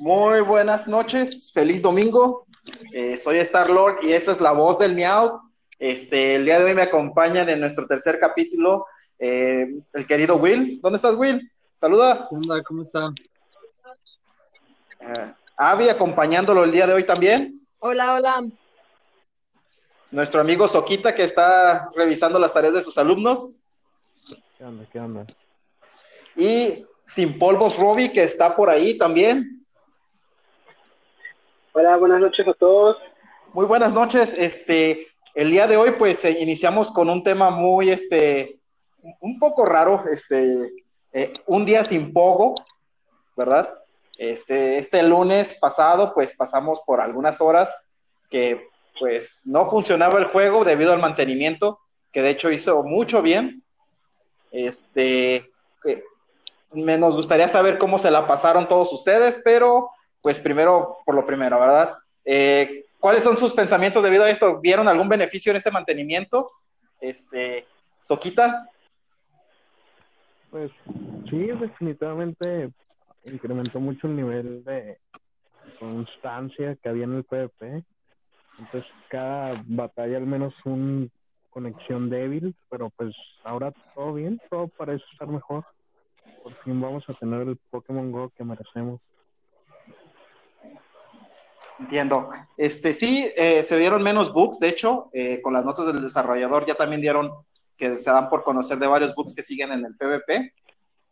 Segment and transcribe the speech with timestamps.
[0.00, 2.46] Muy buenas noches, feliz domingo.
[2.94, 5.42] Eh, soy Star Lord y esa es la voz del Miau.
[5.78, 8.86] Este, el día de hoy me acompañan en nuestro tercer capítulo
[9.18, 10.80] eh, el querido Will.
[10.80, 11.52] ¿Dónde estás, Will?
[11.78, 12.28] Saluda.
[12.30, 13.12] Hola, ¿cómo está?
[15.00, 17.60] Eh, Avi acompañándolo el día de hoy también.
[17.80, 18.42] Hola, hola.
[20.10, 23.50] Nuestro amigo Soquita que está revisando las tareas de sus alumnos.
[24.56, 24.86] ¿Qué onda?
[24.90, 25.26] ¿Qué onda?
[26.36, 29.59] Y Sin Polvos Robbie que está por ahí también.
[31.72, 32.96] Hola, buenas noches a todos.
[33.52, 34.34] Muy buenas noches.
[34.36, 35.06] Este,
[35.36, 38.58] el día de hoy, pues, eh, iniciamos con un tema muy, este,
[39.20, 40.72] un poco raro, este,
[41.12, 42.56] eh, un día sin pogo,
[43.36, 43.72] ¿verdad?
[44.18, 47.72] Este, este lunes pasado, pues, pasamos por algunas horas
[48.30, 48.68] que,
[48.98, 51.78] pues, no funcionaba el juego debido al mantenimiento,
[52.10, 53.62] que de hecho hizo mucho bien.
[54.50, 55.48] Este,
[55.84, 56.02] que
[56.72, 61.26] me nos gustaría saber cómo se la pasaron todos ustedes, pero, pues, primero por lo
[61.26, 61.94] primero, ¿verdad?
[62.24, 64.60] Eh, ¿Cuáles son sus pensamientos debido a esto?
[64.60, 66.50] ¿Vieron algún beneficio en este mantenimiento?
[67.00, 67.66] Este,
[68.00, 68.68] Soquita.
[70.50, 70.70] Pues
[71.30, 72.70] sí, definitivamente
[73.24, 74.98] incrementó mucho el nivel de
[75.78, 77.84] constancia que había en el PvP.
[78.58, 81.10] Entonces, cada batalla al menos un
[81.50, 85.64] conexión débil, pero pues ahora todo bien, todo parece estar mejor.
[86.42, 89.00] Por fin vamos a tener el Pokémon Go que merecemos.
[91.80, 92.28] Entiendo.
[92.56, 96.66] Este, sí, eh, se dieron menos bugs, de hecho, eh, con las notas del desarrollador
[96.66, 97.32] ya también dieron
[97.76, 100.52] que se dan por conocer de varios bugs que siguen en el PvP.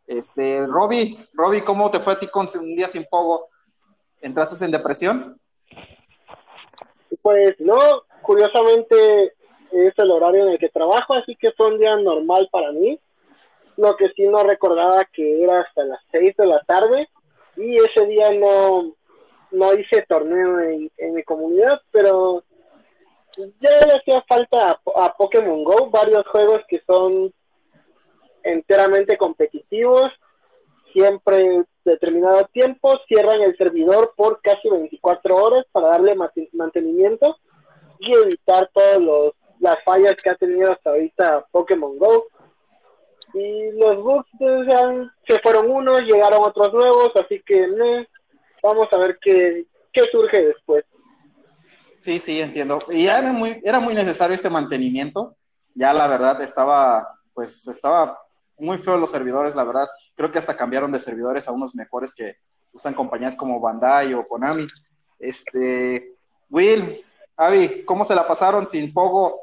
[0.06, 3.48] Este, Robbie, Robbie, ¿cómo te fue a ti con un día sin pogo?
[4.20, 5.40] ¿Entraste en depresión?
[7.22, 7.78] Pues no,
[8.20, 9.32] curiosamente
[9.72, 13.00] es el horario en el que trabajo, así que fue un día normal para mí.
[13.76, 17.08] Lo que sí no recordaba que era hasta las 6 de la tarde
[17.56, 18.94] y ese día no,
[19.50, 22.44] no hice torneo en, en mi comunidad, pero
[23.60, 27.32] ya le hacía falta a, Pokémon Go, varios juegos que son
[28.42, 30.10] enteramente competitivos,
[30.92, 36.16] siempre determinado tiempo, cierran el servidor por casi 24 horas para darle
[36.52, 37.36] mantenimiento
[38.00, 38.98] y evitar todas
[39.60, 42.26] las fallas que ha tenido hasta ahorita Pokémon Go.
[43.34, 44.30] Y los bugs
[45.26, 47.66] se fueron unos, llegaron otros nuevos, así que
[48.62, 50.84] vamos a ver qué, qué surge después.
[51.98, 52.78] Sí, sí, entiendo.
[52.90, 55.36] Y ya era muy, era muy necesario este mantenimiento.
[55.74, 58.18] Ya la verdad estaba, pues estaba
[58.58, 59.88] muy feo los servidores, la verdad.
[60.14, 62.36] Creo que hasta cambiaron de servidores a unos mejores que
[62.72, 64.66] usan compañías como Bandai o Konami.
[65.18, 66.14] Este,
[66.48, 67.04] Will,
[67.36, 69.40] Avi, ¿cómo se la pasaron sin Pogo?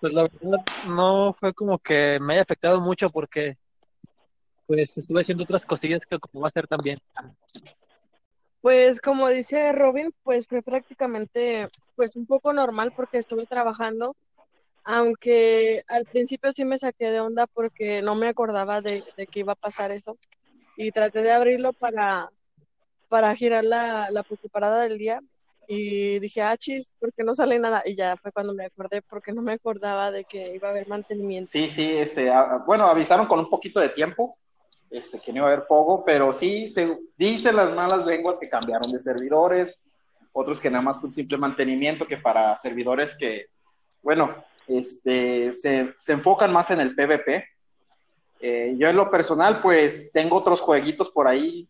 [0.00, 3.56] Pues la verdad no fue como que me haya afectado mucho porque
[4.68, 6.98] pues estuve haciendo otras cosillas que como va a ser también.
[8.60, 14.14] Pues como dice Robin, pues fue prácticamente pues un poco normal porque estuve trabajando,
[14.84, 19.40] aunque al principio sí me saqué de onda porque no me acordaba de, de que
[19.40, 20.18] iba a pasar eso
[20.76, 22.28] y traté de abrirlo para,
[23.08, 25.22] para girar la, la parada del día
[25.66, 27.82] y dije, ah, chis, ¿por qué no sale nada?
[27.86, 30.88] Y ya fue cuando me acordé porque no me acordaba de que iba a haber
[30.88, 31.50] mantenimiento.
[31.50, 32.30] Sí, sí, este,
[32.66, 34.36] bueno, avisaron con un poquito de tiempo,
[34.90, 38.48] este, que no iba a haber poco, pero sí se dicen las malas lenguas que
[38.48, 39.74] cambiaron de servidores,
[40.32, 43.46] otros que nada más fue un simple mantenimiento que para servidores que,
[44.02, 44.34] bueno,
[44.66, 47.44] este, se, se enfocan más en el PvP.
[48.40, 51.68] Eh, yo en lo personal, pues tengo otros jueguitos por ahí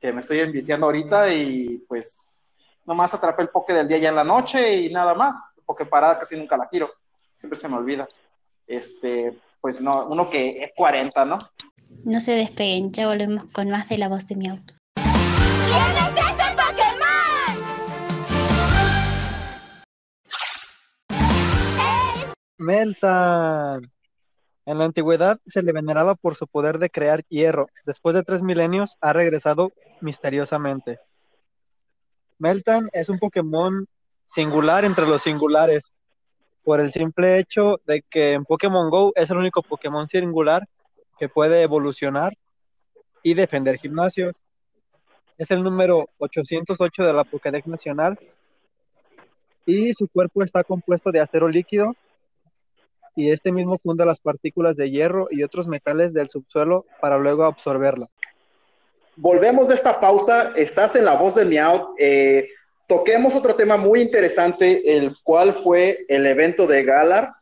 [0.00, 2.54] que me estoy enviciando ahorita y pues
[2.86, 5.36] nomás atrapé el poke del día ya en la noche y nada más,
[5.66, 6.90] porque parada casi nunca la giro,
[7.36, 8.06] siempre se me olvida.
[8.66, 11.38] Este, pues no, uno que es 40, ¿no?
[12.04, 14.74] No se despeguen, ya volvemos con más de la voz de mi auto.
[14.94, 17.56] ¿Quién es ese Pokémon?
[22.58, 23.90] Meltan.
[24.66, 27.68] En la antigüedad se le veneraba por su poder de crear hierro.
[27.86, 30.98] Después de tres milenios ha regresado misteriosamente.
[32.38, 33.86] Meltan es un Pokémon
[34.26, 35.94] singular entre los singulares,
[36.62, 40.68] por el simple hecho de que en Pokémon Go es el único Pokémon singular
[41.18, 42.32] que puede evolucionar
[43.22, 44.34] y defender gimnasios.
[45.36, 48.18] Es el número 808 de la Pokédex Nacional
[49.66, 51.94] y su cuerpo está compuesto de acero líquido
[53.14, 57.44] y este mismo funda las partículas de hierro y otros metales del subsuelo para luego
[57.44, 58.06] absorberla.
[59.16, 61.94] Volvemos de esta pausa, estás en la voz de Miau.
[61.98, 62.48] Eh,
[62.86, 67.32] toquemos otro tema muy interesante, el cual fue el evento de Galar,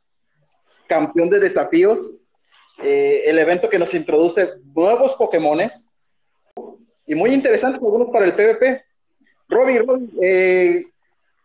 [0.87, 2.11] campeón de desafíos,
[2.82, 5.87] eh, el evento que nos introduce nuevos Pokémones.
[7.06, 8.84] y muy interesantes algunos para el PvP.
[9.49, 10.87] Robbie, Robbie, eh,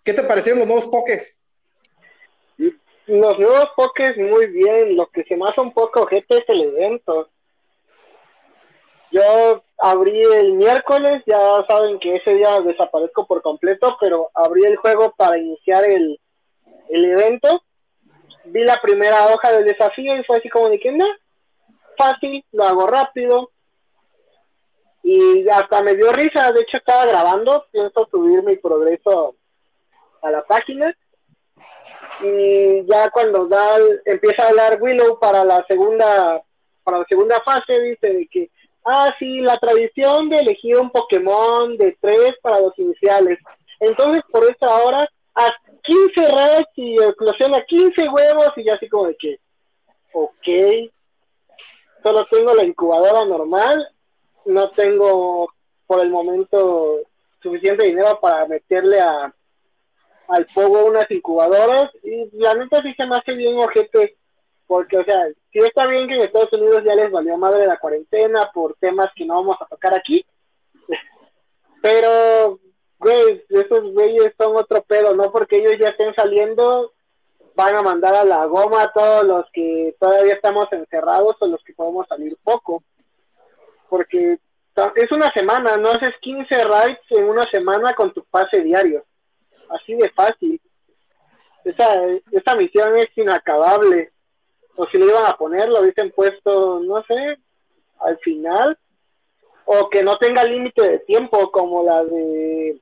[0.03, 1.33] ¿qué te parecieron los nuevos pokés?
[3.05, 6.61] Los nuevos pokés muy bien, lo que se me hace un poco ojete es el
[6.61, 7.29] evento.
[9.11, 14.77] Yo abrí el miércoles, ya saben que ese día desaparezco por completo, pero abrí el
[14.77, 16.19] juego para iniciar el,
[16.89, 17.61] el evento.
[18.45, 21.05] Vi la primera hoja del desafío y fue así como de que, no,
[22.01, 23.51] fácil, lo hago rápido.
[25.03, 29.35] Y hasta me dio risa, de hecho estaba grabando, pienso subir mi progreso
[30.21, 30.95] a la página.
[32.23, 36.41] Y ya cuando da, empieza a hablar Willow para la segunda,
[36.83, 38.51] para la segunda fase, dice de que
[38.83, 43.37] Ah, sí, la tradición de elegir un Pokémon de tres para los iniciales.
[43.79, 45.49] Entonces, por esta hora, a
[45.83, 49.39] 15 reds y eclosiona 15 huevos y ya así como de que,
[50.13, 50.91] ok,
[52.03, 53.87] solo tengo la incubadora normal,
[54.45, 55.51] no tengo
[55.85, 56.99] por el momento
[57.41, 59.33] suficiente dinero para meterle a
[60.27, 64.15] al fuego unas incubadoras y la neta sí se me hace bien ojete
[64.65, 67.77] porque, o sea, sí está bien que en Estados Unidos ya les valió madre la
[67.77, 70.25] cuarentena por temas que no vamos a tocar aquí,
[71.81, 72.57] pero,
[72.97, 75.29] güey, esos güeyes son otro pedo, ¿no?
[75.29, 76.93] Porque ellos ya estén saliendo,
[77.55, 81.63] van a mandar a la goma a todos los que todavía estamos encerrados o los
[81.63, 82.83] que podemos salir poco,
[83.89, 84.37] porque
[84.95, 89.03] es una semana, no haces 15 rides en una semana con tu pase diario,
[89.69, 90.61] así de fácil.
[91.63, 94.11] Esa, esa misión es inacabable.
[94.77, 97.37] O si lo iban a poner, lo hubiesen puesto, no sé,
[97.99, 98.77] al final,
[99.65, 102.81] o que no tenga límite de tiempo como la de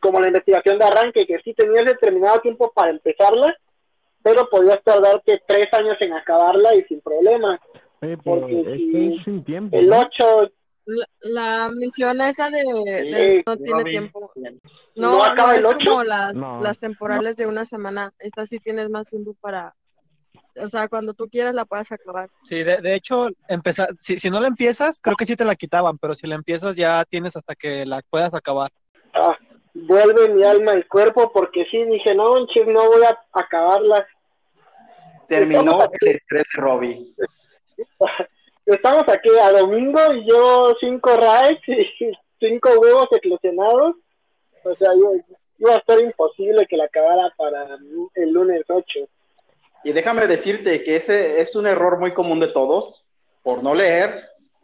[0.00, 3.54] como la investigación de arranque, que sí tenías determinado tiempo para empezarla,
[4.22, 7.60] pero podías tardarte tres años en acabarla y sin problema.
[8.24, 10.52] porque si sin tiempo, el 8...
[11.20, 14.32] La, misión esa de, no tiene tiempo.
[14.96, 15.78] No, ¿No acaba el 8?
[15.86, 18.12] como las, las temporales de una semana.
[18.18, 19.74] Esta sí tienes más tiempo para
[20.56, 22.28] o sea, cuando tú quieras la puedes acabar.
[22.42, 25.54] Sí, de, de hecho, empezar, si, si no la empiezas, creo que sí te la
[25.54, 28.70] quitaban, pero si la empiezas ya tienes hasta que la puedas acabar.
[29.14, 29.36] Ah,
[29.74, 34.06] vuelve mi alma al cuerpo porque sí, dije, no, no voy a acabarla.
[35.28, 36.98] Terminó el estrés de Robbie.
[38.66, 43.96] Estamos aquí a domingo y yo cinco raids y cinco huevos eclosionados.
[44.62, 45.12] O sea, yo,
[45.60, 47.78] iba a estar imposible que la acabara para
[48.14, 49.08] el lunes 8.
[49.84, 53.04] Y déjame decirte que ese es un error muy común de todos,
[53.42, 54.20] por no leer,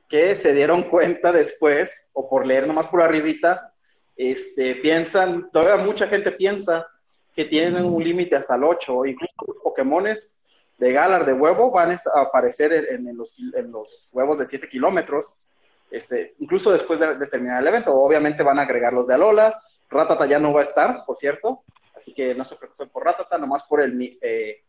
[0.09, 3.73] que se dieron cuenta después, o por leer nomás por arribita,
[4.17, 6.87] este, piensan, todavía mucha gente piensa
[7.35, 10.33] que tienen un límite hasta el 8, incluso los Pokémones
[10.79, 15.47] de Galar de huevo van a aparecer en, los, en los, huevos de 7 kilómetros,
[15.91, 17.95] este, incluso después de, terminar el evento.
[17.95, 21.63] Obviamente van a agregar los de Alola, Ratata ya no va a estar, por cierto,
[21.95, 24.63] así que no se preocupen por Ratata, nomás por el, eh,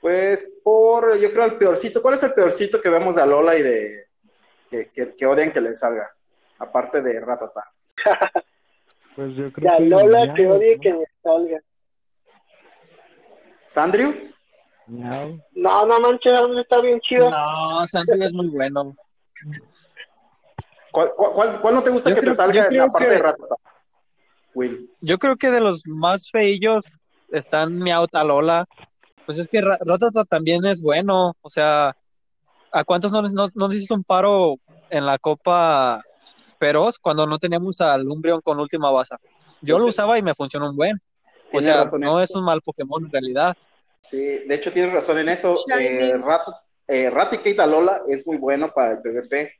[0.00, 2.02] pues por, yo creo, el peorcito.
[2.02, 4.06] ¿Cuál es el peorcito que vemos de Alola y de
[4.70, 6.10] que, que, odian que les salga?
[6.58, 7.64] Aparte de Ratata.
[9.14, 11.60] pues yo creo de Alola que odie que les salga.
[13.66, 14.14] ¿Sandrew?
[14.86, 15.38] No.
[15.52, 17.30] No, no manches, está bien chido.
[17.30, 18.94] No, Sandrew es muy bueno.
[20.90, 23.54] ¿Cuál, cuál, cuál no te gusta que te salga aparte de Ratata?
[24.54, 24.90] Will.
[25.00, 26.84] Yo creo que de los más feillos
[27.30, 28.66] están Miauta Alola,
[29.24, 31.96] pues es que Ratata también es bueno, o sea,
[32.70, 34.56] ¿a cuántos no, no, no hiciste un paro
[34.90, 36.02] en la Copa
[36.62, 39.16] Feroz cuando no teníamos al Umbreon con última base?
[39.60, 40.96] Yo lo usaba y me funcionó un buen.
[41.52, 43.56] O sea, no es un mal Pokémon en realidad.
[44.02, 45.56] Sí, de hecho tienes razón en eso.
[45.76, 46.42] Eh, Rat,
[46.86, 49.52] eh, Raticate Alola es muy bueno para el PvP.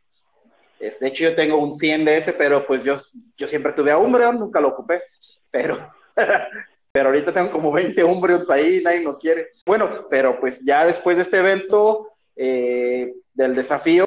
[0.79, 2.97] de hecho, yo tengo un 100 de ese, pero pues yo,
[3.37, 5.03] yo siempre tuve a Umbreon, nunca lo ocupé.
[5.51, 5.91] Pero
[6.93, 9.49] pero ahorita tengo como 20 Umbreons ahí, nadie nos quiere.
[9.67, 14.05] Bueno, pero pues ya después de este evento eh, del desafío,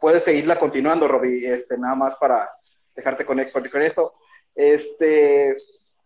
[0.00, 2.50] puedes seguirla continuando, Robbie, este, nada más para
[2.94, 4.14] dejarte con, con eso.
[4.54, 5.56] Este,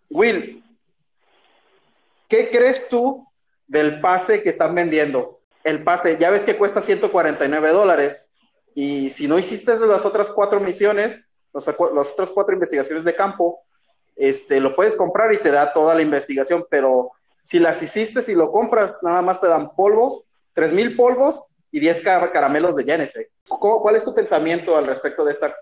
[0.08, 0.64] Will,
[2.28, 3.26] ¿qué crees tú
[3.66, 5.40] del pase que están vendiendo?
[5.64, 8.24] El pase, ya ves que cuesta 149 dólares,
[8.74, 13.60] y si no hiciste las otras cuatro misiones, las otras cuatro investigaciones de campo,
[14.14, 18.34] este, lo puedes comprar y te da toda la investigación, pero si las hiciste, si
[18.34, 20.22] lo compras, nada más te dan polvos,
[20.54, 21.42] 3000 polvos
[21.76, 23.28] y 10 caramelos de Genesis.
[23.46, 25.54] ¿Cuál es tu pensamiento al respecto de, esta,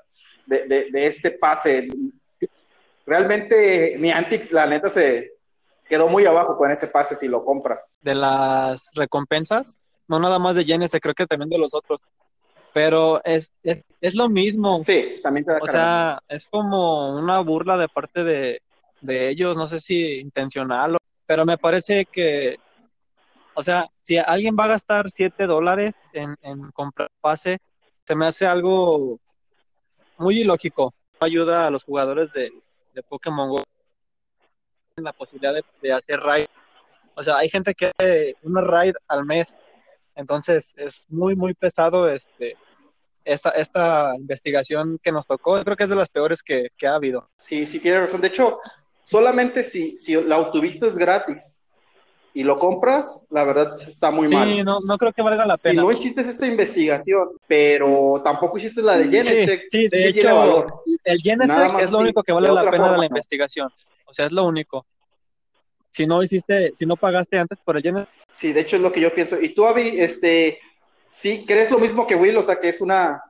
[0.46, 1.88] de, este pase?
[3.04, 5.32] Realmente Niantic, la neta, se
[5.88, 7.82] quedó muy abajo con ese pase si lo compras.
[8.00, 11.98] De las recompensas, no nada más de Genesis, creo que también de los otros.
[12.72, 14.82] pero es, es, es lo mismo.
[14.84, 15.72] Sí, también te da O carga.
[15.72, 18.62] sea, es como una burla de parte de,
[19.00, 22.56] de ellos, no sé si intencional, o- pero me parece que,
[23.54, 27.58] o sea, si alguien va a gastar 7 dólares en, comprar pase,
[28.04, 29.18] se me hace algo
[30.18, 30.92] muy ilógico.
[31.20, 32.52] Ayuda a los jugadores de,
[33.08, 33.62] Pokémon Go
[34.96, 36.46] en la posibilidad de, hacer raid.
[37.14, 39.58] O sea, hay gente que hace una raid al mes,
[40.16, 42.56] entonces es muy, muy pesado este
[43.24, 45.62] esta, esta investigación que nos tocó.
[45.64, 47.30] Creo que es de las peores que, ha habido.
[47.38, 48.20] Sí, sí, tiene razón.
[48.20, 48.58] De hecho,
[49.02, 51.62] solamente si, si la autovista es gratis
[52.36, 54.64] y lo compras, la verdad está muy Sí, mal.
[54.64, 55.82] no, no creo que valga la Si pena.
[55.82, 60.36] no hiciste esa investigación, pero tampoco hiciste la de Sí, Genesis, sí, de tiene hecho,
[60.36, 60.82] valor.
[61.04, 63.04] el Genesec es lo único que vale la pena de la no.
[63.04, 63.70] investigación.
[64.04, 64.84] O sea, es lo único.
[65.90, 68.90] Si no hiciste, si no pagaste antes por el Genesec, Sí, de hecho es lo
[68.90, 69.40] que yo pienso.
[69.40, 70.58] Y tú, Avi, este,
[71.06, 73.22] sí, crees lo mismo que Will, o sea, que es una,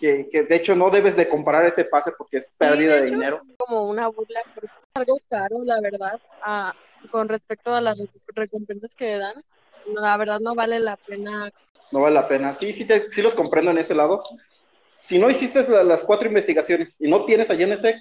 [0.00, 3.06] que, que de hecho no debes de comprar ese pase porque es pérdida de de
[3.08, 3.42] hecho, dinero.
[3.58, 6.74] como una burla, porque es algo caro, la verdad, a-
[7.10, 9.42] con respecto a las rec- recompensas que dan.
[9.86, 11.50] La verdad no vale la pena.
[11.92, 12.52] No vale la pena.
[12.52, 14.22] Sí, sí, te- sí los comprendo en ese lado.
[14.96, 17.96] Si no hiciste la- las cuatro investigaciones y no tienes a Genesec,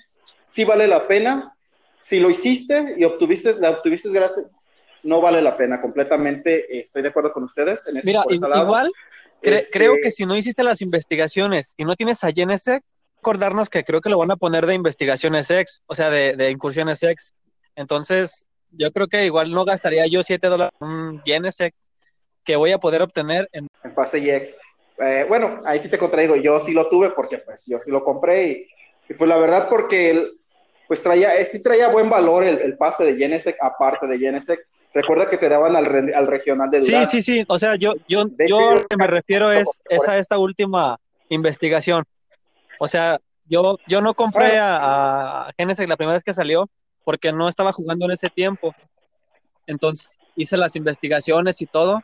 [0.50, 1.54] sí vale la pena.
[2.02, 4.44] Si lo hiciste y obtuviste, la obtuviste gratis,
[5.04, 5.80] no vale la pena.
[5.80, 8.64] Completamente estoy de acuerdo con ustedes en ese, mira, lado.
[8.64, 8.92] igual
[9.42, 12.84] cre- Este, creo que si no hiciste las investigaciones y no tienes a Genesec,
[13.20, 16.50] acordarnos que creo que lo van a poner de investigaciones ex, o sea, de, de
[16.50, 17.34] incursiones ex.
[17.76, 21.74] Entonces, yo creo que igual no gastaría yo 7 dólares en Genesec
[22.44, 24.56] que voy a poder obtener en en pase EX.
[25.00, 28.04] Eh, bueno, ahí sí te contradigo, yo sí lo tuve porque pues yo sí lo
[28.04, 28.68] compré y,
[29.10, 30.40] y, pues la verdad porque el,
[30.88, 34.60] pues traía, eh, sí traía buen valor el, el pase de Genesec aparte de Genesec.
[34.94, 37.12] Recuerda que te daban al, re- al regional de Sí, Durango.
[37.12, 37.46] sí, sí.
[37.48, 40.98] O sea, yo, yo, De yo lo que me refiero es, es a esta última
[41.30, 42.04] investigación.
[42.80, 46.68] O sea, yo, yo no compré a, a Genesec la primera vez que salió
[47.08, 48.76] porque no estaba jugando en ese tiempo.
[49.66, 52.02] Entonces hice las investigaciones y todo.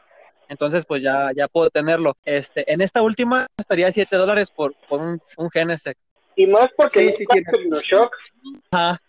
[0.48, 2.16] Entonces, pues ya, ya puedo tenerlo.
[2.24, 5.98] Este, en esta última estaría 7 dólares por, por un, un Genesec.
[6.38, 7.46] Y más porque Sí, sí tiene.
[7.52, 8.16] Tecnoshock.
[8.72, 9.02] Ajá.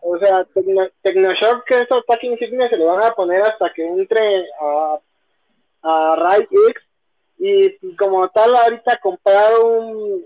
[0.00, 3.86] O sea, Tecno- Tecnoshock, que es ataque insignia, se lo van a poner hasta que
[3.86, 4.98] entre a,
[5.82, 6.82] a Raid X.
[7.38, 10.24] Y como tal, ahorita comprar un.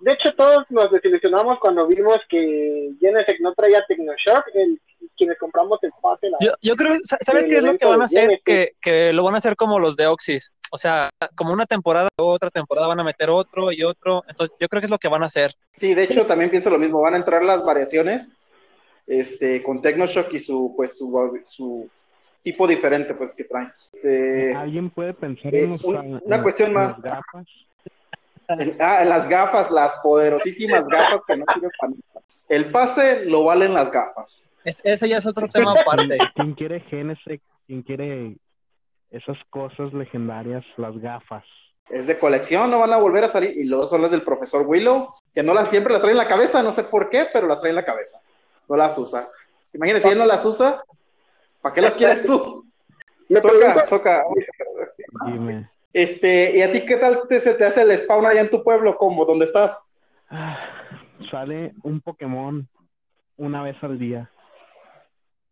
[0.00, 4.44] De hecho, todos nos desilusionamos cuando vimos que Genesec no traía Tecnoshock.
[4.54, 4.80] El,
[5.16, 8.02] quienes compramos el pase, la Yo, yo creo, sa- ¿sabes qué es lo que van
[8.02, 8.40] a hacer?
[8.44, 10.52] Que, que lo van a hacer como los de Oxys.
[10.70, 14.22] O sea, como una temporada, otra temporada van a meter otro y otro.
[14.28, 15.54] Entonces, yo creo que es lo que van a hacer.
[15.70, 18.28] Sí, de hecho también pienso lo mismo, van a entrar las variaciones
[19.06, 21.88] este, con Tecnoshock y su, pues, su, su
[22.42, 23.72] tipo diferente pues que traen.
[23.94, 27.00] Este, ¿Alguien puede pensar eh, en, los- en- una cuestión más.
[27.02, 27.46] gafas?
[28.80, 32.26] Ah, las gafas, las poderosísimas gafas que no sirven para nada.
[32.48, 34.44] El pase lo valen las gafas.
[34.64, 36.18] Es, ese ya es otro tema aparte.
[36.34, 37.40] ¿Quién quiere Genesec?
[37.66, 38.36] ¿Quién quiere
[39.10, 41.44] esas cosas legendarias, las gafas?
[41.88, 43.56] Es de colección, no van a volver a salir.
[43.56, 46.26] Y luego son las del profesor Willow, que no las siempre las trae en la
[46.26, 48.18] cabeza, no sé por qué, pero las trae en la cabeza.
[48.68, 49.28] No las usa.
[49.72, 50.82] Imagínense, si él no las usa,
[51.60, 52.64] ¿para qué las quieres tú?
[53.28, 54.24] Me Soca, pregunto- Soca.
[55.26, 55.70] Dime.
[55.96, 58.62] Este, ¿y a ti qué tal te, se te hace el spawn allá en tu
[58.62, 58.98] pueblo?
[58.98, 59.24] ¿Cómo?
[59.24, 59.82] ¿Dónde estás?
[60.28, 60.58] Ah,
[61.30, 62.68] sale un Pokémon
[63.38, 64.30] una vez al día.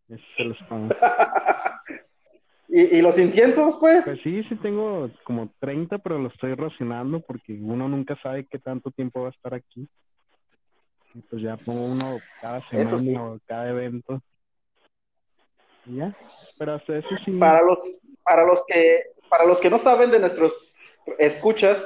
[0.07, 0.93] Ese es el spawn.
[2.69, 4.05] ¿Y, y los inciensos, pues?
[4.05, 8.59] Pues sí, sí tengo como 30, pero lo estoy racionando porque uno nunca sabe qué
[8.59, 9.89] tanto tiempo va a estar aquí.
[11.15, 13.15] Y pues ya pongo uno cada semana sí.
[13.15, 14.21] o cada evento.
[15.87, 16.15] Y ya.
[16.59, 17.31] Pero hasta eso sí.
[17.31, 17.79] Para los,
[18.23, 20.73] para los que, para los que no saben de nuestros
[21.17, 21.85] escuchas,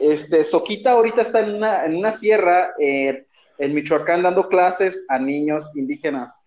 [0.00, 3.26] este, Soquita ahorita está en una, en una sierra eh,
[3.58, 6.40] en Michoacán dando clases a niños indígenas.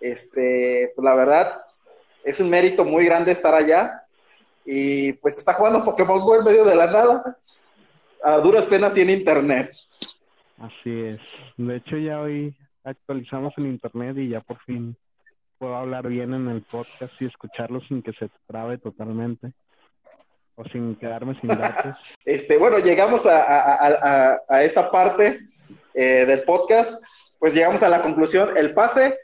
[0.00, 1.62] Este, pues la verdad,
[2.24, 4.02] es un mérito muy grande estar allá.
[4.64, 7.36] Y pues está jugando Pokémon Go en medio de la nada.
[8.22, 9.72] A duras penas tiene internet.
[10.58, 11.20] Así es.
[11.56, 12.54] De hecho, ya hoy
[12.84, 14.96] actualizamos el internet y ya por fin
[15.62, 19.52] puedo hablar bien en el podcast y escucharlo sin que se trabe totalmente.
[20.56, 21.96] O sin quedarme sin datos.
[22.24, 25.38] Este, bueno, llegamos a, a- a- esta parte
[25.94, 27.00] eh, del podcast,
[27.38, 29.16] pues llegamos a la conclusión, el pase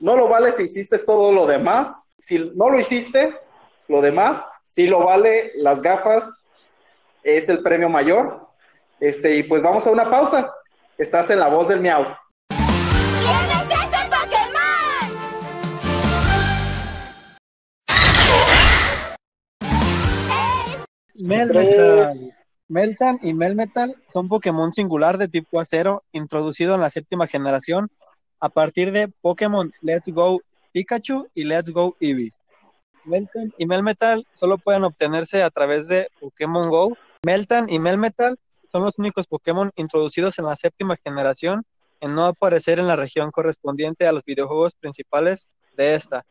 [0.00, 3.32] no lo vale si hiciste todo lo demás, si no lo hiciste,
[3.86, 6.28] lo demás, sí lo vale, las gafas
[7.22, 8.48] es el premio mayor,
[8.98, 10.52] este, y pues vamos a una pausa,
[10.98, 12.04] estás en la voz del miau.
[21.18, 22.34] Melmetal.
[22.68, 27.90] Meltan y Melmetal son Pokémon singular de tipo acero introducido en la séptima generación
[28.40, 30.40] a partir de Pokémon Let's Go
[30.72, 32.32] Pikachu y Let's Go Eevee.
[33.04, 36.96] Meltan y Melmetal solo pueden obtenerse a través de Pokémon Go.
[37.24, 38.38] Meltan y Melmetal
[38.70, 41.64] son los únicos Pokémon introducidos en la séptima generación
[42.00, 46.24] en no aparecer en la región correspondiente a los videojuegos principales de esta,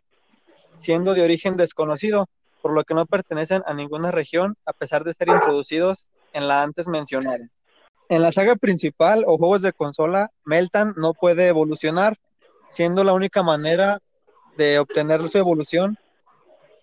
[0.78, 2.28] siendo de origen desconocido,
[2.62, 6.64] por lo que no pertenecen a ninguna región a pesar de ser introducidos en la
[6.64, 7.48] antes mencionada.
[8.10, 12.18] En la saga principal o juegos de consola, Meltan no puede evolucionar,
[12.70, 14.00] siendo la única manera
[14.56, 15.98] de obtener su evolución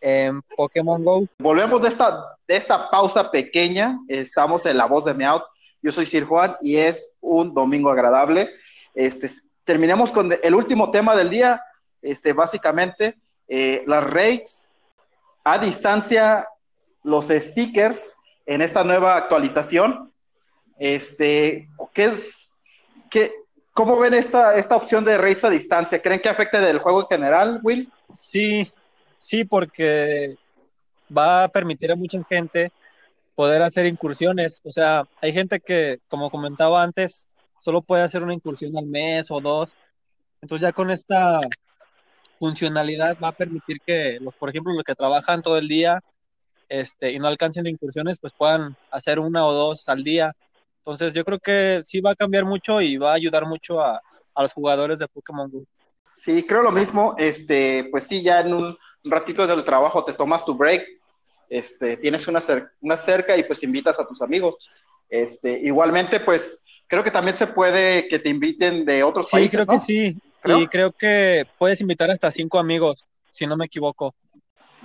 [0.00, 1.26] en Pokémon Go.
[1.38, 3.98] Volvemos de esta, de esta pausa pequeña.
[4.06, 5.40] Estamos en La Voz de Meow.
[5.82, 8.50] Yo soy Sir Juan y es un domingo agradable.
[8.94, 9.28] Este,
[9.64, 11.62] terminamos con el último tema del día.
[12.02, 13.16] Este, básicamente,
[13.48, 14.70] eh, las raids
[15.44, 16.48] a distancia,
[17.02, 18.14] los stickers
[18.46, 20.12] en esta nueva actualización.
[20.78, 22.48] Este, ¿qué es,
[23.10, 23.32] qué,
[23.74, 26.00] ¿Cómo ven esta, esta opción de raids a distancia?
[26.00, 27.92] ¿Creen que afecte del juego en general, Will?
[28.12, 28.70] Sí,
[29.18, 30.36] sí, porque
[31.16, 32.70] va a permitir a mucha gente
[33.34, 34.60] poder hacer incursiones.
[34.64, 39.28] O sea, hay gente que, como comentaba antes, solo puede hacer una incursión al mes
[39.32, 39.74] o dos.
[40.40, 41.40] Entonces ya con esta
[42.44, 46.00] funcionalidad va a permitir que los, por ejemplo, los que trabajan todo el día
[46.68, 50.32] este, y no alcancen incursiones, pues puedan hacer una o dos al día.
[50.78, 53.98] Entonces yo creo que sí va a cambiar mucho y va a ayudar mucho a,
[54.34, 55.62] a los jugadores de Pokémon Go.
[56.12, 57.14] Sí, creo lo mismo.
[57.16, 60.84] Este, pues sí, ya en un ratito del trabajo te tomas tu break,
[61.48, 64.68] este, tienes una, cer una cerca y pues invitas a tus amigos.
[65.08, 69.52] Este, igualmente, pues creo que también se puede que te inviten de otros Sí, países.
[69.52, 69.72] creo ¿no?
[69.72, 70.18] que sí.
[70.44, 70.60] ¿Creo?
[70.60, 74.14] Y creo que puedes invitar hasta cinco amigos, si no me equivoco.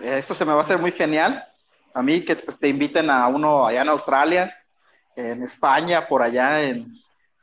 [0.01, 1.43] Eso se me va a hacer muy genial.
[1.93, 4.55] A mí que pues, te inviten a uno allá en Australia,
[5.17, 6.93] en España, por allá en,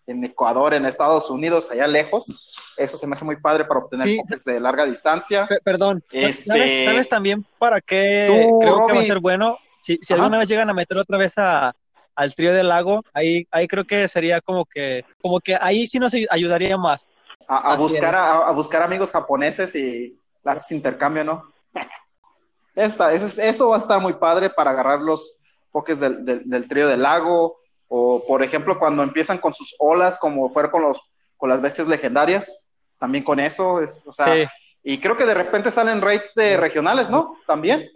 [0.06, 2.72] en Ecuador, en Estados Unidos, allá lejos.
[2.78, 4.50] Eso se me hace muy padre para obtener Sí.
[4.50, 5.46] de larga distancia.
[5.46, 9.58] Pe- perdón, Este- ¿sabes, sabes también para qué Tú, creo que va a ser bueno?
[9.78, 11.74] Si, si alguna vez llegan a meter otra vez a,
[12.14, 15.98] al trío del lago, ahí, ahí creo que sería como que, como que ahí sí
[15.98, 17.10] nos ayudaría más.
[17.48, 21.44] A, buscar, a, a buscar amigos japoneses y le haces intercambio, ¿no?
[22.74, 25.34] Esta, eso, es- eso va a estar muy padre para agarrar los
[25.72, 30.18] pokés del, del, del trío del lago, o por ejemplo cuando empiezan con sus olas,
[30.18, 31.00] como fueron con, los,
[31.36, 32.58] con las bestias legendarias,
[32.98, 34.44] también con eso, es, o sea, Sí,
[34.82, 37.36] y creo que de repente salen raids de regionales, ¿no?
[37.46, 37.90] También.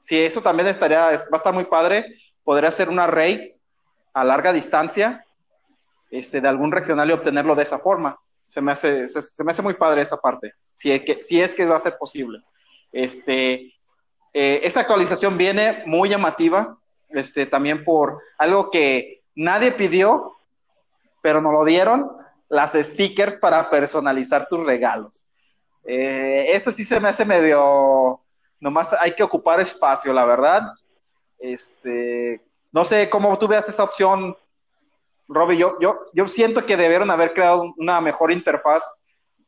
[0.00, 2.06] Sí, eso también estaría, es- va a estar muy padre.
[2.44, 3.52] Podría hacer una raid
[4.14, 5.24] a larga distancia
[6.10, 8.18] este, de algún regional y obtenerlo de esa forma.
[8.56, 11.54] Se me hace, se, me hace muy padre esa parte, si es que, si es
[11.54, 12.40] que va a ser posible.
[12.90, 13.74] Este,
[14.32, 16.78] eh, esa actualización viene muy llamativa,
[17.10, 20.38] este, también por algo que nadie pidió,
[21.20, 22.10] pero nos lo dieron,
[22.48, 25.22] las stickers para personalizar tus regalos.
[25.84, 28.22] Eh, eso sí se me hace medio,
[28.58, 30.62] nomás hay que ocupar espacio, la verdad.
[31.38, 32.40] Este,
[32.72, 34.34] no sé cómo tú veas esa opción,
[35.28, 35.58] Robbie.
[35.58, 39.02] Yo, yo, yo siento que debieron haber creado una mejor interfaz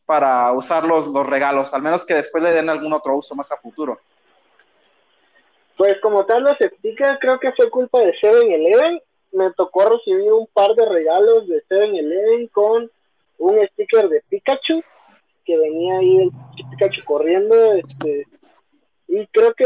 [0.07, 3.51] para usar los, los regalos, al menos que después le den algún otro uso más
[3.53, 3.99] a futuro.
[5.77, 9.01] Pues como tal los stickers creo que fue culpa de 7-Eleven.
[9.33, 12.91] Me tocó recibir un par de regalos de 7-Eleven con
[13.39, 14.83] un sticker de Pikachu
[15.45, 16.31] que venía ahí el
[16.71, 18.27] Pikachu corriendo este
[19.09, 19.65] y creo que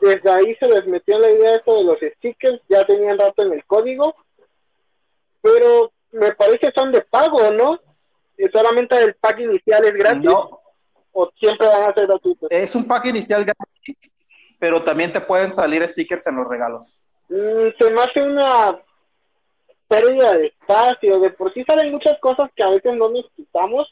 [0.00, 3.52] desde ahí se les metió la idea esto de los stickers, ya tenían rato en
[3.52, 4.14] el código,
[5.44, 7.78] pero me parece son de pago, ¿no?
[8.38, 10.58] Y solamente el pack inicial es gratis No,
[11.12, 12.48] o siempre van a ser gratuitos.
[12.50, 14.14] es un pack inicial gratis,
[14.58, 16.98] pero también te pueden salir stickers en los regalos.
[17.28, 18.80] Mm, se me hace una
[19.86, 21.20] pérdida de espacio.
[21.20, 23.86] De por sí salen muchas cosas que a veces no necesitamos.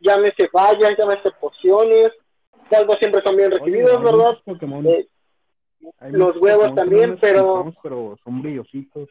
[0.00, 2.12] Llámese vallas, llámese pociones.
[2.70, 4.38] Salvo siempre son bien recibidos, Oye, ¿verdad?
[4.96, 5.08] Eh,
[6.10, 9.08] los huevos Pokémon también, pero- pero son brillositos.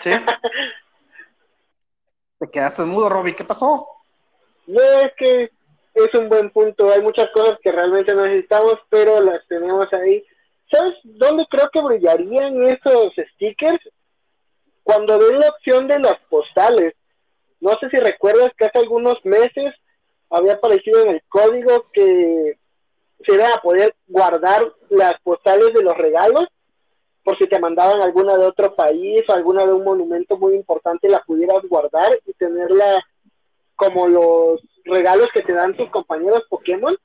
[0.00, 0.10] ¿Sí?
[2.38, 3.34] Te quedaste mudo, Robbie.
[3.34, 3.88] ¿Qué pasó?
[4.66, 5.50] no es que
[5.94, 6.90] es un buen punto.
[6.90, 10.24] Hay muchas cosas que realmente no necesitamos, pero las tenemos ahí.
[10.70, 13.80] ¿Sabes dónde creo que brillarían esos stickers?
[14.82, 16.94] Cuando den la opción de las postales.
[17.60, 19.74] No sé si recuerdas que hace algunos meses
[20.30, 22.58] había aparecido en el código que
[23.24, 26.44] se iban a poder guardar las postales de los regalos
[27.24, 31.08] por si te mandaban alguna de otro país o alguna de un monumento muy importante
[31.08, 33.04] la pudieras guardar y tenerla
[33.76, 36.96] como los regalos que te dan tus compañeros Pokémon,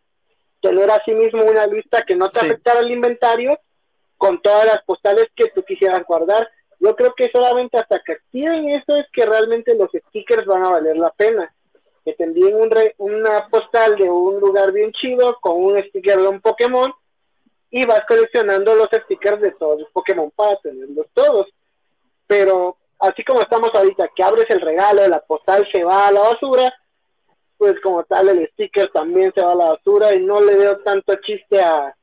[0.62, 2.46] tener así mismo una lista que no te Sí.
[2.46, 3.58] afectara el inventario
[4.18, 6.48] con todas las postales que tú quisieras guardar.
[6.82, 10.72] Yo creo que solamente hasta que activen eso es que realmente los stickers van a
[10.72, 11.54] valer la pena.
[12.04, 16.18] Que te envíen un re- una postal de un lugar bien chido con un sticker
[16.18, 16.92] de un Pokémon
[17.72, 21.48] y vas coleccionando los stickers de todos los Pokémon para tenerlos todos.
[22.28, 26.22] Pero así como estamos ahorita, que abres el regalo, la postal se va a la
[26.22, 26.74] basura,
[27.58, 30.80] pues como tal el sticker también se va a la basura y no le veo
[30.80, 31.96] tanto chiste a,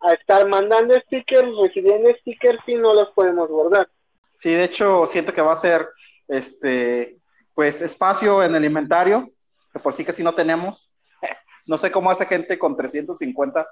[0.00, 3.88] a estar mandando stickers, recibiendo stickers y no los podemos guardar.
[4.34, 5.88] Sí, de hecho, siento que va a ser
[6.28, 7.16] este,
[7.54, 9.30] pues, espacio en el inventario,
[9.72, 10.90] que por sí que sí no tenemos.
[11.68, 13.68] No sé cómo hace gente con 350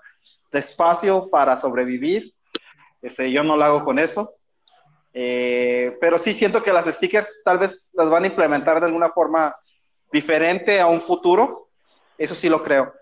[0.52, 2.32] de espacio para sobrevivir.
[3.02, 4.34] Este, yo no lo hago con eso.
[5.12, 9.10] Eh, pero sí siento que las stickers tal vez las van a implementar de alguna
[9.10, 9.56] forma
[10.12, 11.68] diferente a un futuro.
[12.18, 12.92] Eso sí lo creo.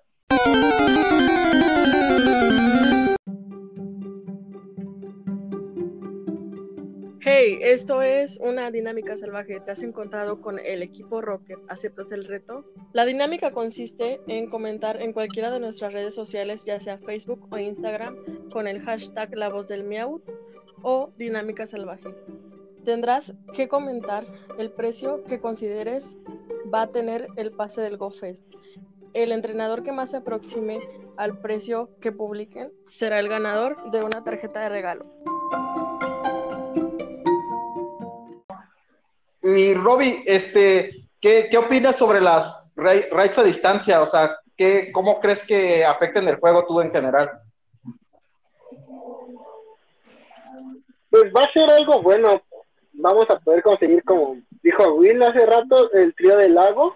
[7.37, 9.59] Hey, esto es una dinámica salvaje.
[9.59, 11.59] ¿Te has encontrado con el equipo Rocket?
[11.68, 12.64] ¿Aceptas el reto?
[12.92, 17.59] La dinámica consiste en comentar en cualquiera de nuestras redes sociales, ya sea Facebook o
[17.59, 18.16] Instagram,
[18.53, 20.23] con el hashtag La Voz del Miau
[20.83, 22.09] o Dinámica Salvaje.
[22.85, 24.23] Tendrás que comentar
[24.57, 26.16] el precio que consideres
[26.73, 28.44] va a tener el pase del GoFest.
[29.12, 30.79] El entrenador que más se aproxime
[31.16, 35.34] al precio que publiquen será el ganador de una tarjeta de regalo.
[39.44, 44.00] Y Roby, este, ¿qué, qué opinas sobre las ra- raids a distancia?
[44.00, 47.30] O sea, ¿qué, ¿cómo crees que afecten el juego tú en general?
[51.11, 52.40] Pues va a ser algo bueno.
[52.94, 56.94] Vamos a poder conseguir, como dijo Will hace rato, el trío del lago.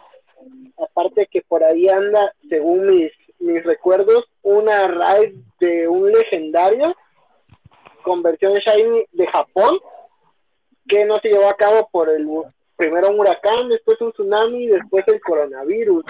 [0.79, 6.95] Aparte que por ahí anda, según mis, mis recuerdos, una raid de un legendario
[8.05, 9.79] con versión Shiny de Japón
[10.89, 12.27] que no se llevó a cabo por el
[12.77, 16.05] primero un huracán, después un tsunami después el coronavirus.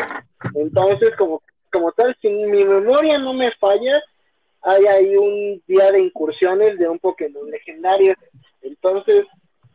[0.54, 4.00] Entonces, como, como tal, si mi memoria no me falla,
[4.62, 8.14] hay ahí un día de incursiones de un Pokémon legendario.
[8.62, 9.26] Entonces,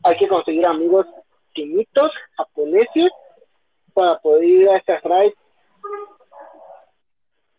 [0.04, 1.06] hay que conseguir amigos
[1.54, 3.12] chinitos, japoneses,
[3.94, 5.38] para poder ir a estas raids.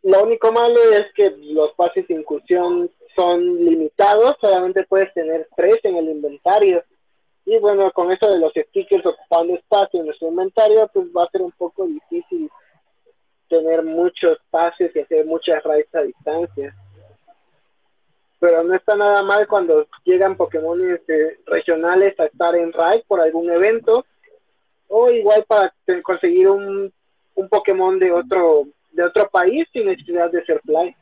[0.02, 5.78] Lo único malo es que los pases de incursión son limitados, solamente puedes tener tres
[5.85, 6.85] en el inventario.
[7.46, 11.30] Y bueno, con eso de los stickers ocupando espacio en nuestro inventario, pues va a
[11.30, 12.50] ser un poco difícil
[13.48, 16.74] tener muchos pases y hacer muchas raids a distancia.
[18.40, 23.20] Pero no está nada mal cuando llegan Pokémon este, regionales a estar en raid por
[23.20, 24.04] algún evento,
[24.88, 26.92] o igual para conseguir un,
[27.35, 30.94] un Pokémon de otro de otro país sin necesidad de ser fly.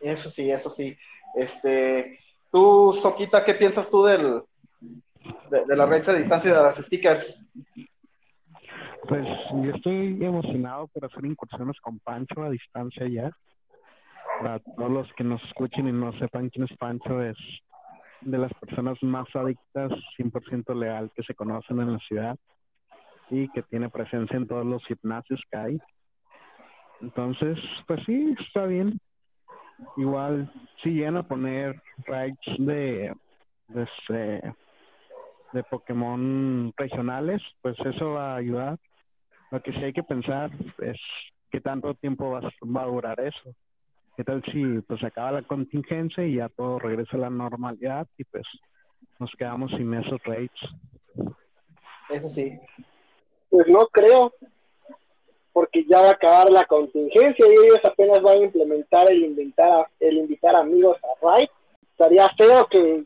[0.00, 0.96] Eso sí, eso sí.
[1.34, 2.18] Este,
[2.50, 4.42] tú, Soquita, ¿qué piensas tú del,
[5.50, 7.44] de, de la raids a distancia de las stickers?
[9.08, 9.26] Pues
[9.62, 13.30] yo estoy emocionado por hacer incursiones con Pancho a distancia ya.
[14.40, 17.36] Para todos los que nos escuchen y no sepan quién es Pancho, es
[18.22, 22.36] de las personas más adictas, 100% leal que se conocen en la ciudad
[23.30, 25.78] y que tiene presencia en todos los gimnasios que hay.
[27.00, 28.98] Entonces, pues sí, está bien.
[29.96, 30.50] Igual,
[30.82, 33.14] si llegan a poner raids de,
[33.68, 34.54] de, este,
[35.52, 38.78] de Pokémon regionales, pues eso va a ayudar.
[39.50, 40.96] Lo que sí hay que pensar es
[41.50, 43.54] qué tanto tiempo va, a- va a durar eso.
[44.16, 48.24] ¿Qué tal si pues acaba la contingencia y ya todo regresa a la normalidad y
[48.24, 48.44] pues
[49.18, 50.58] nos quedamos sin esos raids?
[52.08, 52.58] Eso sí.
[53.50, 54.32] Pues no creo,
[55.52, 59.86] porque ya va a acabar la contingencia y ellos apenas van a implementar el invitar,
[60.00, 61.48] el invitar amigos a raid.
[61.98, 63.04] Estaría feo que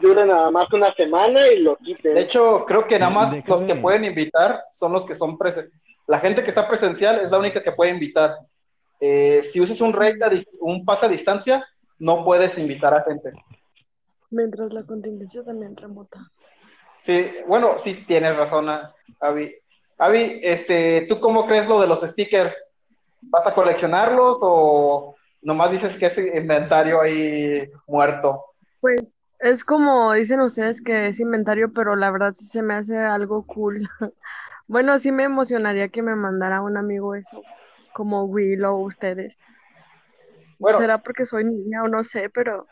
[0.00, 2.14] dure nada más una semana y lo quiten.
[2.14, 5.36] De hecho, creo que nada más Déjame- los que pueden invitar son los que son
[5.36, 5.68] presen
[6.06, 8.36] La gente que está presencial es la única que puede invitar.
[9.00, 11.66] Eh, si usas un dis- un pase a distancia,
[11.98, 13.32] no puedes invitar a gente.
[14.30, 16.20] Mientras la contingencia también remota.
[16.98, 19.52] Sí, bueno, sí tienes razón, a- Avi.
[19.98, 22.56] Avi, este, ¿tú cómo crees lo de los stickers?
[23.20, 28.44] ¿Vas a coleccionarlos o nomás dices que es inventario ahí muerto?
[28.80, 29.00] Pues
[29.40, 33.44] es como dicen ustedes que es inventario, pero la verdad sí se me hace algo
[33.46, 33.88] cool.
[34.70, 37.42] Bueno, sí me emocionaría que me mandara un amigo eso,
[37.94, 39.34] como Will o ustedes.
[40.58, 40.78] Bueno.
[40.78, 42.68] Será porque soy niña o no sé, pero,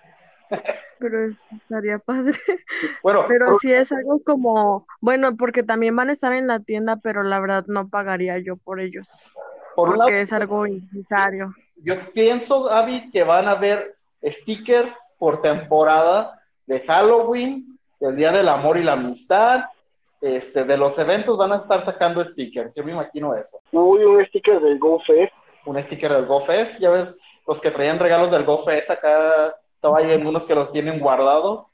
[0.98, 2.34] pero es- estaría padre.
[3.02, 6.60] Bueno, Pero por- sí es algo como, bueno, porque también van a estar en la
[6.60, 9.08] tienda, pero la verdad no pagaría yo por ellos,
[9.76, 11.54] por un lado, porque es algo innecesario.
[11.76, 18.48] yo pienso, Avi, que van a haber stickers por temporada de Halloween, el Día del
[18.48, 19.66] Amor y la Amistad,
[20.20, 23.60] este, de los eventos van a estar sacando stickers, yo me imagino eso.
[23.70, 25.32] Uy, un sticker del GoFest.
[25.66, 30.14] Un sticker del GoFest, ya ves, los que traían regalos del GoFest, acá todavía hay
[30.14, 31.66] algunos que los tienen guardados.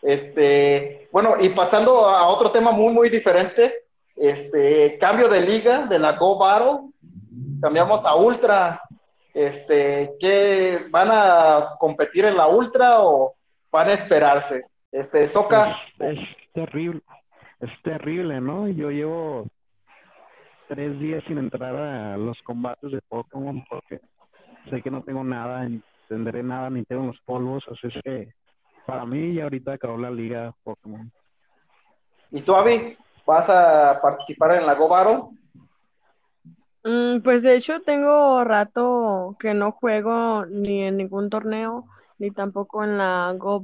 [0.00, 3.72] Este, bueno, y pasando a otro tema muy, muy diferente,
[4.16, 6.90] este, cambio de liga de la Go Battle,
[7.60, 8.80] cambiamos a Ultra.
[9.34, 13.34] Este, ¿qué van a competir en la Ultra o
[13.70, 14.66] van a esperarse?
[14.90, 17.00] Este, Soca, Es, es terrible,
[17.60, 18.68] es terrible, ¿no?
[18.68, 19.46] Yo llevo
[20.68, 24.00] tres días sin entrar a los combates de Pokémon porque
[24.70, 28.32] sé que no tengo nada, ni tendré nada, ni tengo los polvos, así es que
[28.86, 31.10] para mí ya ahorita acabó la liga Pokémon.
[32.30, 32.96] ¿y tú, Avi?
[33.26, 35.32] ¿Vas a participar en la Go?
[36.84, 41.84] Mm, pues de hecho tengo rato que no juego ni en ningún torneo,
[42.18, 43.62] ni tampoco en la Go.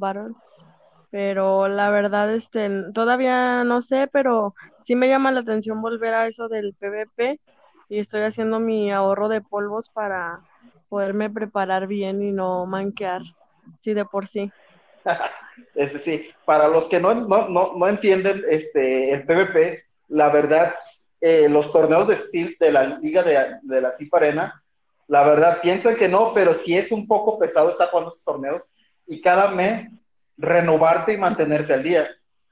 [1.11, 6.27] Pero la verdad, este, todavía no sé, pero sí me llama la atención volver a
[6.29, 7.40] eso del PvP
[7.88, 10.40] y estoy haciendo mi ahorro de polvos para
[10.88, 13.23] poderme preparar bien y no manquear,
[13.81, 14.53] sí de por sí.
[15.74, 20.74] Es decir, para los que no, no, no, no entienden este, el PvP, la verdad,
[21.20, 24.62] eh, los torneos de Steel de la liga de, de la CIP Arena,
[25.08, 28.70] la verdad piensan que no, pero sí es un poco pesado estar jugando esos torneos
[29.06, 30.02] y cada mes
[30.37, 32.08] renovarte y mantenerte al día,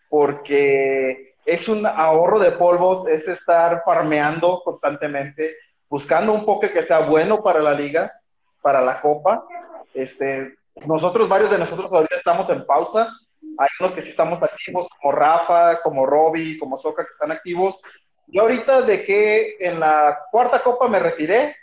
[0.08, 5.54] porque es un ahorro de polvos, es estar farmeando constantemente,
[5.88, 8.12] buscando un poke que sea bueno para la liga,
[8.60, 9.46] para la copa.
[9.94, 13.12] Este, nosotros, varios de nosotros ahorita estamos en pausa.
[13.58, 17.80] Hay unos que sí estamos activos, como Rafa, como Robbie, como Soca, que están activos.
[18.26, 21.56] Yo ahorita dejé en la cuarta copa, me retiré,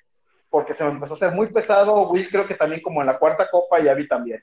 [0.49, 2.09] porque se me empezó a hacer muy pesado.
[2.09, 4.41] Will creo que también como en la cuarta copa y Abby también.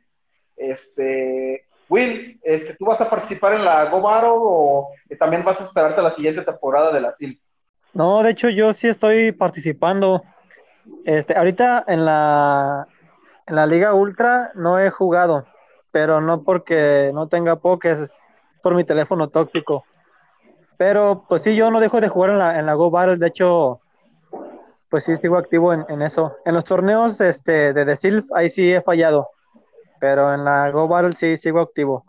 [0.56, 5.64] Este, Will, este, ¿tú vas a participar en la Go Battle o también vas a
[5.64, 7.40] esperarte a la siguiente temporada de la SIL?
[7.92, 10.22] No, de hecho yo sí estoy participando.
[11.04, 12.87] Este, ahorita en la
[13.51, 15.45] en la Liga Ultra no he jugado,
[15.91, 18.17] pero no porque no tenga pokés, es
[18.63, 19.85] por mi teléfono tóxico.
[20.77, 23.27] Pero pues sí, yo no dejo de jugar en la, en la Go Battle, de
[23.27, 23.81] hecho,
[24.89, 26.37] pues sí sigo activo en, en eso.
[26.45, 29.31] En los torneos este, de The Silph, ahí sí he fallado,
[29.99, 32.05] pero en la Go Battle sí sigo activo.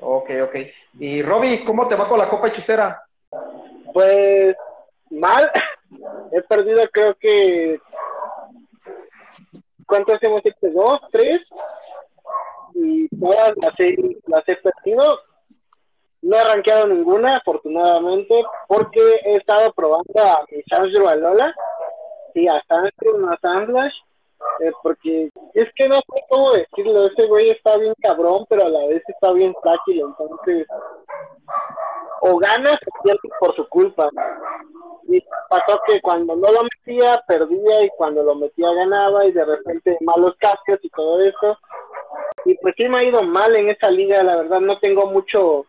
[0.00, 0.56] Ok, ok.
[0.98, 3.00] Y Robbie, ¿cómo te va con la Copa Hechicera?
[3.92, 4.56] Pues
[5.10, 5.48] mal.
[6.32, 7.78] He perdido creo que
[9.94, 10.70] ¿cuántas hemos hecho?
[10.72, 11.00] ¿Dos?
[11.12, 11.40] ¿Tres?
[12.74, 15.20] Y todas las he, las he perdido.
[16.22, 21.54] No he rankeado ninguna, afortunadamente, porque he estado probando a mi Sandro Alola
[22.34, 23.94] y a Sandro, a Sandlash,
[24.60, 28.68] eh, porque es que no sé cómo decirlo, ese güey está bien cabrón, pero a
[28.68, 30.66] la vez está bien frágil, entonces
[32.26, 34.08] o ganas o pierdes por su culpa.
[35.06, 35.20] Y
[35.50, 39.98] pasó que cuando no lo metía, perdía, y cuando lo metía, ganaba, y de repente
[40.00, 41.58] malos cambios y todo eso.
[42.46, 45.66] Y pues sí me ha ido mal en esa liga, la verdad, no tengo mucho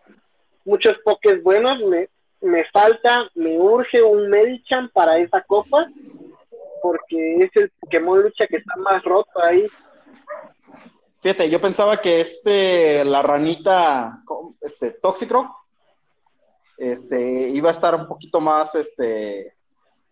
[0.63, 2.09] muchos pokés buenos, me,
[2.41, 5.85] me falta, me urge un Medichan para esa copa,
[6.81, 9.65] porque es el Pokémon lucha que está más roto ahí.
[11.21, 14.21] Fíjate, yo pensaba que este, la ranita,
[14.61, 15.47] este, Toxicroc,
[16.77, 19.55] este, iba a estar un poquito más, este,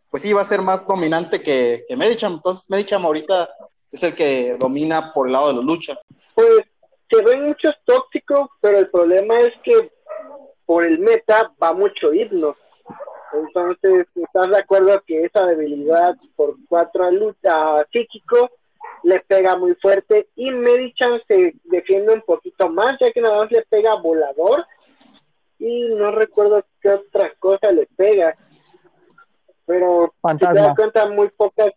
[0.09, 2.33] pues iba a ser más dominante que, que Medicham.
[2.33, 3.49] Entonces, Medicham ahorita
[3.91, 5.99] es el que domina por el lado de la lucha.
[6.33, 6.63] Pues
[7.09, 9.91] se ven muchos tóxicos, pero el problema es que
[10.65, 12.55] por el meta va mucho himno.
[13.33, 18.51] Entonces, ¿estás de acuerdo que esa debilidad por cuatro a lucha psíquico
[19.03, 23.51] le pega muy fuerte y Medichan se defiende un poquito más, ya que nada más
[23.51, 24.65] le pega volador
[25.59, 28.35] y no recuerdo qué otra cosa le pega.
[29.65, 30.61] Pero si te Fantasma.
[30.61, 31.71] das cuenta, muy pocas.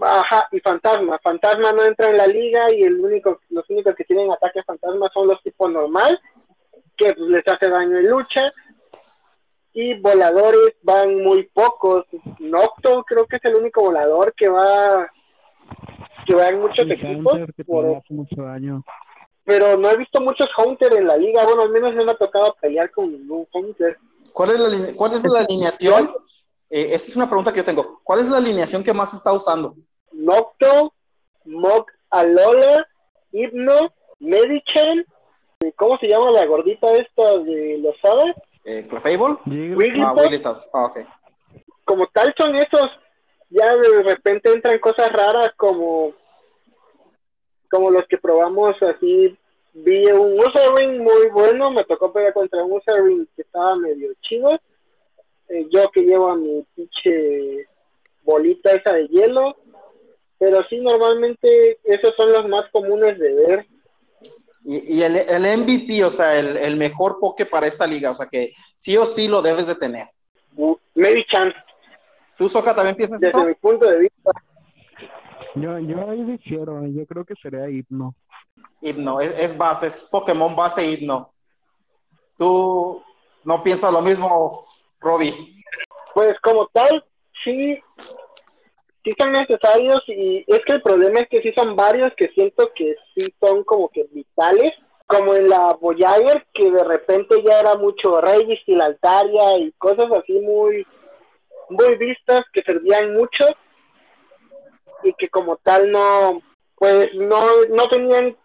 [0.00, 1.18] Ajá, y fantasma.
[1.18, 5.10] Fantasma no entra en la liga y el único, los únicos que tienen ataque fantasma
[5.12, 6.18] son los tipos normal,
[6.96, 8.52] que pues, les hace daño en lucha.
[9.72, 12.04] Y voladores van muy pocos.
[12.38, 15.08] Nocto creo que es el único volador que va
[16.26, 17.32] que va en muchos equipos.
[17.32, 18.84] Hunter, que por- también hace mucho daño.
[19.44, 21.44] pero no he visto muchos Hunter en la liga.
[21.44, 23.96] Bueno, al menos no me ha tocado pelear con ningún Hunter.
[24.32, 26.10] ¿Cuál es la, line- cuál es la alineación?
[26.68, 28.00] Eh, esta es una pregunta que yo tengo.
[28.04, 29.74] ¿Cuál es la alineación que más está usando?
[30.12, 30.92] Nocto,
[31.44, 32.86] Mog Alola,
[33.32, 35.04] Hypno, Medichan,
[35.60, 38.36] ¿y ¿cómo se llama la gordita esta de los sabes?
[38.64, 39.38] Eh, ¿Clefable?
[40.02, 40.64] Ah, Wigglytuff.
[40.72, 40.92] Ah.
[41.84, 42.90] Como tal son esos,
[43.48, 46.14] ya de repente entran cosas raras como
[47.70, 49.38] como los que probamos así
[49.72, 50.36] vi un
[50.76, 54.58] Ring muy bueno, me tocó pegar contra un Ring que estaba medio chido.
[55.48, 57.66] Eh, yo que llevo a mi pinche
[58.22, 59.56] bolita esa de hielo.
[60.38, 63.66] Pero sí, normalmente esos son los más comunes de ver.
[64.64, 68.14] Y, y el, el, MVP, o sea, el, el, mejor poke para esta liga, o
[68.14, 70.08] sea, que sí o sí lo debes de tener.
[70.54, 71.56] Uh, maybe Chance.
[72.36, 73.46] ¿Tú, Soca, también piensas Desde eso?
[73.46, 74.30] mi punto de vista.
[75.54, 78.14] Yo, yo ahí difiero, yo creo que sería Hipno.
[78.80, 81.32] Hipno, es, es base, es Pokémon base Hipno.
[82.38, 83.02] ¿Tú
[83.44, 84.66] no piensas lo mismo,
[85.00, 85.62] Robbie?
[86.14, 87.04] Pues como tal,
[87.44, 87.78] sí,
[89.04, 92.70] sí son necesarios y es que el problema es que sí son varios que siento
[92.74, 94.72] que sí son como que vitales,
[95.06, 99.72] como en la Voyager, que de repente ya era mucho Regis y la Altaria y
[99.72, 100.86] cosas así muy,
[101.68, 103.44] muy vistas que servían mucho
[105.02, 106.42] y que como tal no,
[106.76, 108.36] pues no, no tenían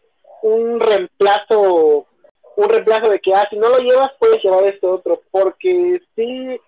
[0.41, 2.08] un reemplazo,
[2.56, 6.60] un reemplazo de que, ah, si no lo llevas puedes llevar este otro, porque sí,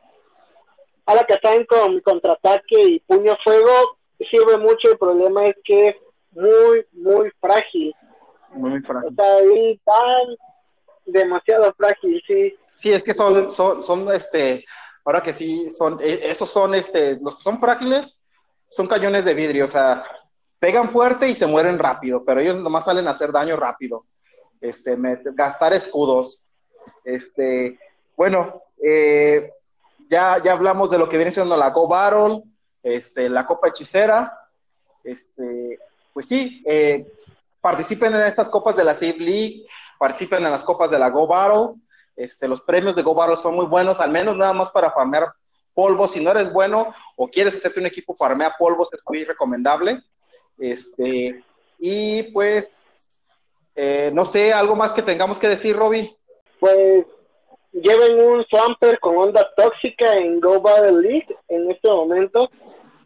[1.08, 3.98] a la que están con contraataque y puño fuego
[4.30, 5.96] sirve mucho, el problema es que es
[6.32, 7.96] muy, muy frágil.
[8.52, 9.10] Muy frágil.
[9.12, 10.36] O sea, ahí tan
[11.06, 12.56] demasiado frágil, sí.
[12.76, 14.66] Sí, es que son, son, son, este,
[15.06, 18.20] ahora que sí, son, esos son, este, los que son frágiles,
[18.70, 20.04] son cañones de vidrio, o sea,
[20.60, 24.06] pegan fuerte y se mueren rápido, pero ellos nomás salen a hacer daño rápido.
[24.60, 26.44] Este, me, gastar escudos.
[27.06, 27.80] Este,
[28.18, 29.52] bueno, eh,
[30.10, 32.44] ya, ya hablamos de lo que viene siendo la Go Battle,
[32.84, 34.50] este, la Copa Hechicera.
[35.04, 35.80] Este,
[36.14, 37.12] pues sí, eh,
[37.62, 39.66] participen en estas copas de la Save League,
[40.00, 41.82] participen en las copas de la Go Battle.
[42.16, 45.34] Este, los premios de Go Battle son muy buenos, al menos nada más para farmear
[45.74, 46.12] polvos.
[46.12, 50.02] Si no eres bueno o quieres hacerte un equipo farmea polvos, es muy recomendable.
[50.58, 51.44] Este,
[51.78, 53.20] y pues,
[53.76, 56.18] eh, no sé, algo más que tengamos que decir, Robbie.
[56.60, 57.06] Pues
[57.72, 62.50] lleven un Swamper con onda tóxica en Go Battle League en este momento.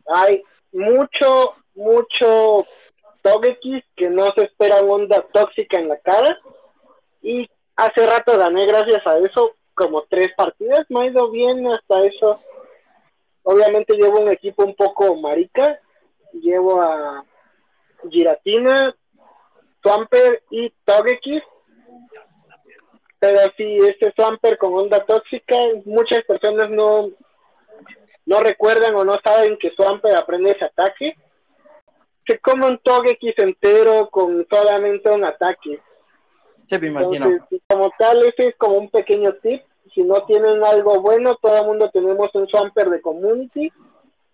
[0.07, 2.65] Hay mucho, mucho
[3.21, 6.39] Togekiss que no se espera onda tóxica en la cara.
[7.21, 10.85] Y hace rato gané gracias a eso como tres partidas.
[10.89, 12.39] Me ha ido bien hasta eso.
[13.43, 15.79] Obviamente llevo un equipo un poco marica.
[16.33, 17.25] Llevo a
[18.09, 18.95] Giratina,
[19.81, 21.43] Swamper y Togekiss
[23.21, 25.55] pero si este Swamper con onda tóxica,
[25.85, 27.11] muchas personas no,
[28.25, 31.15] no recuerdan o no saben que Swamper aprende ese ataque.
[32.25, 35.79] Se come un Togekiss entero con solamente un ataque.
[36.65, 37.27] Sí, me imagino.
[37.27, 39.61] Entonces, como tal, ese es como un pequeño tip.
[39.93, 43.71] Si no tienen algo bueno, todo el mundo tenemos un Swamper de Community.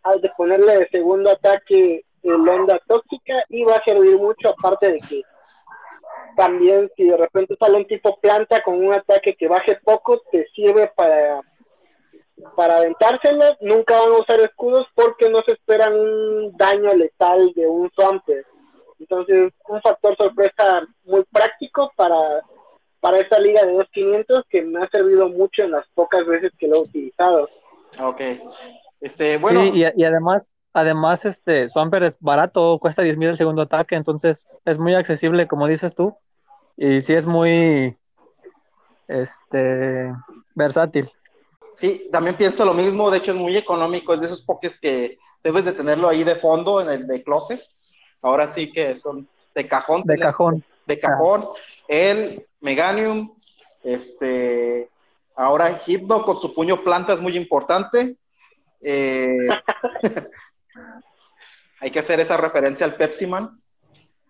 [0.04, 4.94] Al de ponerle de segundo ataque el onda tóxica y va a servir mucho, aparte
[4.94, 5.24] de que
[6.36, 10.48] también si de repente sale un tipo planta con un ataque que baje poco, te
[10.56, 11.42] sirve para
[12.56, 17.68] para aventárselo, nunca van a usar escudos porque no se esperan un daño letal de
[17.68, 18.46] un Swamper.
[19.00, 22.44] Entonces, un factor sorpresa muy práctico para,
[23.00, 26.68] para esta liga de 2500 que me ha servido mucho en las pocas veces que
[26.68, 27.50] lo he utilizado.
[28.02, 28.22] Ok.
[29.02, 29.62] Este, bueno.
[29.62, 33.96] Sí, y, y además, además, este, Swamper es barato, cuesta 10 mil el segundo ataque,
[33.96, 36.16] entonces es muy accesible, como dices tú,
[36.78, 37.98] y sí es muy,
[39.08, 40.14] este,
[40.54, 41.12] versátil.
[41.74, 45.18] Sí, también pienso lo mismo, de hecho es muy económico, es de esos pokés que
[45.44, 47.60] debes de tenerlo ahí de fondo en el de closet.
[48.22, 50.04] Ahora sí que son de cajón.
[50.06, 50.64] De cajón.
[50.86, 51.48] De cajón.
[51.88, 53.34] El Meganium,
[53.84, 54.90] este,
[55.36, 58.16] ahora Hypno con su puño planta es muy importante.
[58.82, 59.48] Eh,
[61.80, 63.56] hay que hacer esa referencia al Pepsi Man.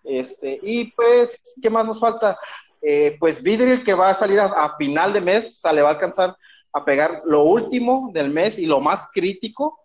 [0.04, 2.38] Este, y pues, ¿qué más nos falta?
[2.82, 5.82] Eh, pues Vidril que va a salir a, a, final de mes, o sea, le
[5.82, 6.36] va a alcanzar
[6.74, 9.80] a pegar lo último del mes y lo más crítico.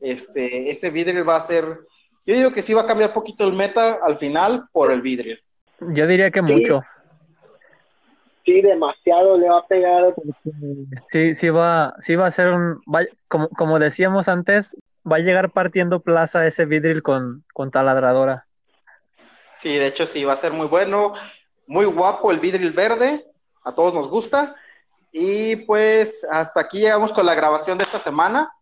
[0.00, 1.64] Este, ese Vidril va a ser,
[2.24, 5.00] yo digo que sí va a cambiar un poquito el meta al final por el
[5.02, 5.38] Vidril.
[5.80, 6.52] Yo diría que Sí.
[6.52, 6.80] mucho.
[8.44, 10.14] Sí, demasiado le va a pegar.
[11.06, 14.76] Sí, sí va, sí va a ser un, va- como, como decíamos antes,
[15.10, 18.46] va a llegar partiendo plaza ese vidril con, con taladradora.
[19.52, 21.14] Sí, de hecho sí, va a ser muy bueno,
[21.66, 23.24] muy guapo el vidril verde,
[23.64, 24.54] a todos nos gusta.
[25.12, 28.52] Y pues hasta aquí llegamos con la grabación de esta semana.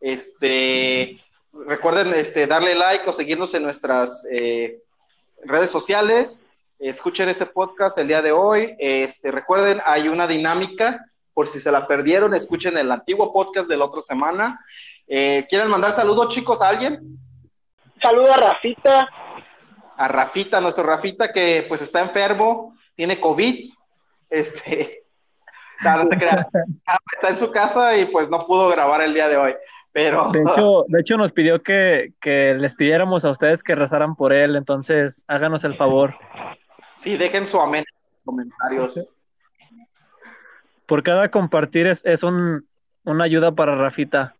[0.00, 1.20] Este,
[1.66, 4.78] recuerden este, darle like o seguirnos en nuestras eh,
[5.44, 6.42] redes sociales.
[6.78, 8.76] Escuchen este podcast el día de hoy.
[8.78, 13.76] Este, recuerden, hay una dinámica, por si se la perdieron, escuchen el antiguo podcast de
[13.76, 14.64] la otra semana.
[15.08, 17.00] Eh, ¿Quieren mandar saludos, chicos, a alguien?
[18.02, 19.08] Saluda a Rafita.
[19.96, 23.70] a Rafita, nuestro Rafita que pues está enfermo, tiene COVID,
[24.28, 25.04] este,
[25.84, 26.46] no, no se crea.
[27.12, 29.54] Está en su casa y pues no pudo grabar el día de hoy.
[29.92, 34.14] Pero De hecho, de hecho nos pidió que, que les pidiéramos a ustedes que rezaran
[34.14, 36.14] por él, entonces háganos el favor.
[36.96, 39.08] sí, dejen su amén en los comentarios.
[40.84, 42.66] Por cada compartir es, es un,
[43.06, 44.34] una ayuda para Rafita.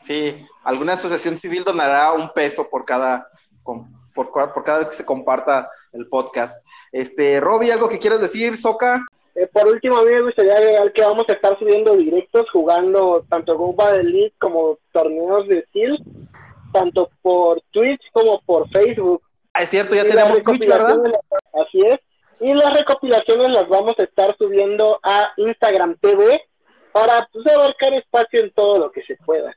[0.00, 3.28] Sí, alguna asociación civil donará un peso por cada,
[4.14, 4.30] por,
[4.64, 6.64] cada vez que se comparta el podcast.
[6.92, 9.04] Este, Robbie, ¿algo que quieras decir, Soca?
[9.34, 13.24] Eh, por último, a mí me gustaría agregar que vamos a estar subiendo directos jugando
[13.28, 15.98] tanto Go Battle League como torneos de Steel,
[16.72, 19.22] tanto por Twitch como por Facebook.
[19.54, 20.98] Ah, es cierto, ya Y tenemos Twitch, ¿verdad?
[21.02, 21.98] las- Así es.
[22.40, 26.40] Y las recopilaciones las vamos a estar subiendo a Instagram TV
[26.94, 29.52] para pues, abarcar espacio en todo lo que se pueda.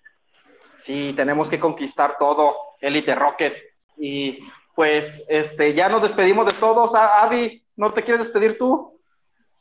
[0.73, 3.55] Sí, tenemos que conquistar todo, Elite Rocket.
[3.95, 4.39] Y
[4.75, 6.95] pues, este, ya nos despedimos de todos.
[6.95, 8.99] Avi, ¿no te quieres despedir tú?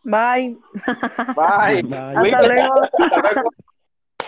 [0.03, 0.57] Bye.
[1.37, 1.83] Bye.
[1.83, 2.35] Bye.
[2.35, 2.75] Hasta luego.
[2.99, 3.51] hasta luego.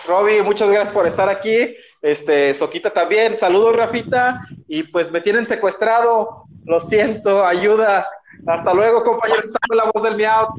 [0.07, 1.75] Robbie, muchas gracias por estar aquí.
[2.03, 3.35] Este, Soquita también.
[3.35, 4.41] Saludos, Rafita.
[4.67, 6.45] Y pues me tienen secuestrado.
[6.65, 8.07] Lo siento, ayuda.
[8.45, 9.45] Hasta luego, compañeros.
[9.45, 10.49] Estamos en la voz del miau.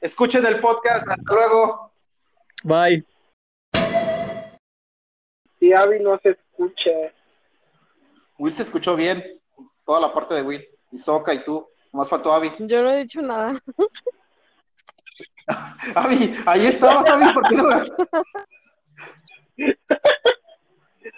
[0.00, 1.06] Escuchen el podcast.
[1.06, 1.89] Hasta luego.
[2.62, 3.04] Bye.
[5.58, 6.90] Si Avi no se escucha.
[8.38, 9.22] Will se escuchó bien.
[9.84, 10.66] Toda la parte de Will.
[10.92, 11.66] Y Soca y tú.
[11.92, 12.52] Más faltó Avi.
[12.58, 13.60] Yo no he dicho nada.
[15.94, 17.32] Avi, ahí estabas, Avi.
[17.32, 17.68] ¿Por qué no?